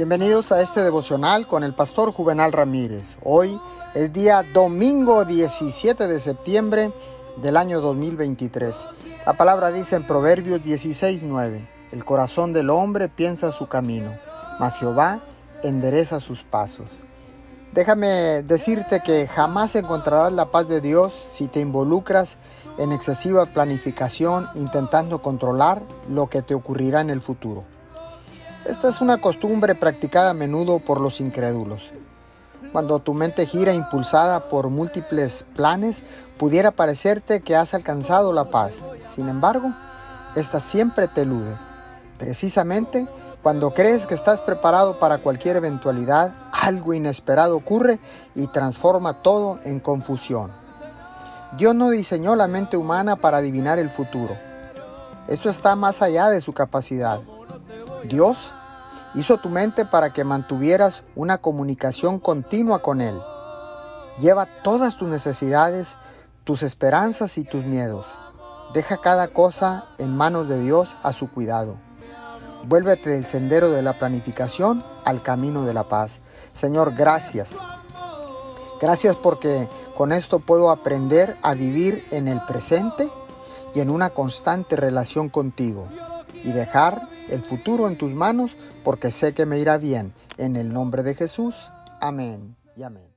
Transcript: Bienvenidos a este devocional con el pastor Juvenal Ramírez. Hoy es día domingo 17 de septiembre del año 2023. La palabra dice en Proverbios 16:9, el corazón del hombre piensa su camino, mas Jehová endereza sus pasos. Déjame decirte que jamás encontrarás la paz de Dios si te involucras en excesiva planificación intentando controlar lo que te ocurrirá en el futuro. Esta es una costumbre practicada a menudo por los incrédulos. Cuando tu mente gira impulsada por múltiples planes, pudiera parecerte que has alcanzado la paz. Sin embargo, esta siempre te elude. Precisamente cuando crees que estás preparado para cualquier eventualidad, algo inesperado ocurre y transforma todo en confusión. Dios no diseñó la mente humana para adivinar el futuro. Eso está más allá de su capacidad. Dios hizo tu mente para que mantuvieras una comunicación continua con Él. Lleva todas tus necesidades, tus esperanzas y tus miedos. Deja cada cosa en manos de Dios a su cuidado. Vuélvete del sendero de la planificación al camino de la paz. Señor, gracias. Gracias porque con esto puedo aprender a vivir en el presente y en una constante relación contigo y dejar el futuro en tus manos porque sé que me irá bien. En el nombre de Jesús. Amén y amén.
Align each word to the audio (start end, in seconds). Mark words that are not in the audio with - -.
Bienvenidos 0.00 0.50
a 0.50 0.62
este 0.62 0.82
devocional 0.82 1.46
con 1.46 1.62
el 1.62 1.74
pastor 1.74 2.10
Juvenal 2.10 2.52
Ramírez. 2.52 3.18
Hoy 3.22 3.60
es 3.92 4.10
día 4.10 4.42
domingo 4.54 5.26
17 5.26 6.06
de 6.06 6.18
septiembre 6.18 6.90
del 7.42 7.58
año 7.58 7.82
2023. 7.82 8.74
La 9.26 9.34
palabra 9.34 9.70
dice 9.70 9.96
en 9.96 10.06
Proverbios 10.06 10.62
16:9, 10.62 11.68
el 11.92 12.04
corazón 12.06 12.54
del 12.54 12.70
hombre 12.70 13.10
piensa 13.10 13.52
su 13.52 13.68
camino, 13.68 14.10
mas 14.58 14.78
Jehová 14.78 15.20
endereza 15.62 16.18
sus 16.18 16.44
pasos. 16.44 16.88
Déjame 17.74 18.42
decirte 18.42 19.00
que 19.00 19.28
jamás 19.28 19.76
encontrarás 19.76 20.32
la 20.32 20.50
paz 20.50 20.66
de 20.66 20.80
Dios 20.80 21.12
si 21.30 21.46
te 21.46 21.60
involucras 21.60 22.38
en 22.78 22.92
excesiva 22.92 23.44
planificación 23.44 24.48
intentando 24.54 25.20
controlar 25.20 25.82
lo 26.08 26.28
que 26.28 26.40
te 26.40 26.54
ocurrirá 26.54 27.02
en 27.02 27.10
el 27.10 27.20
futuro. 27.20 27.66
Esta 28.64 28.88
es 28.88 29.00
una 29.00 29.18
costumbre 29.18 29.74
practicada 29.74 30.30
a 30.30 30.34
menudo 30.34 30.78
por 30.80 31.00
los 31.00 31.20
incrédulos. 31.20 31.90
Cuando 32.72 32.98
tu 32.98 33.14
mente 33.14 33.46
gira 33.46 33.74
impulsada 33.74 34.48
por 34.48 34.68
múltiples 34.68 35.44
planes, 35.56 36.02
pudiera 36.38 36.70
parecerte 36.70 37.40
que 37.40 37.56
has 37.56 37.74
alcanzado 37.74 38.32
la 38.32 38.50
paz. 38.50 38.74
Sin 39.08 39.28
embargo, 39.28 39.72
esta 40.36 40.60
siempre 40.60 41.08
te 41.08 41.22
elude. 41.22 41.56
Precisamente 42.18 43.08
cuando 43.42 43.72
crees 43.72 44.04
que 44.04 44.14
estás 44.14 44.42
preparado 44.42 44.98
para 44.98 45.16
cualquier 45.16 45.56
eventualidad, 45.56 46.34
algo 46.52 46.92
inesperado 46.92 47.56
ocurre 47.56 47.98
y 48.34 48.46
transforma 48.48 49.22
todo 49.22 49.58
en 49.64 49.80
confusión. 49.80 50.52
Dios 51.56 51.74
no 51.74 51.88
diseñó 51.88 52.36
la 52.36 52.46
mente 52.46 52.76
humana 52.76 53.16
para 53.16 53.38
adivinar 53.38 53.78
el 53.78 53.88
futuro. 53.90 54.36
Eso 55.28 55.48
está 55.48 55.74
más 55.74 56.02
allá 56.02 56.28
de 56.28 56.42
su 56.42 56.52
capacidad. 56.52 57.20
Dios 58.04 58.54
hizo 59.14 59.38
tu 59.38 59.48
mente 59.48 59.84
para 59.84 60.12
que 60.12 60.24
mantuvieras 60.24 61.02
una 61.14 61.38
comunicación 61.38 62.18
continua 62.18 62.82
con 62.82 63.00
Él. 63.00 63.18
Lleva 64.18 64.46
todas 64.62 64.96
tus 64.96 65.08
necesidades, 65.08 65.96
tus 66.44 66.62
esperanzas 66.62 67.38
y 67.38 67.44
tus 67.44 67.64
miedos. 67.64 68.06
Deja 68.72 68.98
cada 68.98 69.28
cosa 69.28 69.86
en 69.98 70.16
manos 70.16 70.48
de 70.48 70.60
Dios 70.60 70.96
a 71.02 71.12
su 71.12 71.30
cuidado. 71.30 71.76
Vuélvete 72.64 73.10
del 73.10 73.24
sendero 73.24 73.70
de 73.70 73.82
la 73.82 73.98
planificación 73.98 74.84
al 75.04 75.22
camino 75.22 75.64
de 75.64 75.74
la 75.74 75.84
paz. 75.84 76.20
Señor, 76.52 76.94
gracias. 76.94 77.56
Gracias 78.80 79.16
porque 79.16 79.68
con 79.96 80.12
esto 80.12 80.38
puedo 80.38 80.70
aprender 80.70 81.36
a 81.42 81.54
vivir 81.54 82.06
en 82.10 82.28
el 82.28 82.40
presente 82.42 83.10
y 83.74 83.80
en 83.80 83.90
una 83.90 84.10
constante 84.10 84.76
relación 84.76 85.28
contigo 85.28 85.88
y 86.32 86.52
dejar 86.52 87.09
el 87.30 87.42
futuro 87.42 87.88
en 87.88 87.96
tus 87.96 88.12
manos 88.12 88.56
porque 88.84 89.10
sé 89.10 89.32
que 89.34 89.46
me 89.46 89.58
irá 89.58 89.78
bien. 89.78 90.12
En 90.36 90.56
el 90.56 90.72
nombre 90.72 91.02
de 91.02 91.14
Jesús. 91.14 91.70
Amén 92.00 92.56
y 92.76 92.82
amén. 92.82 93.10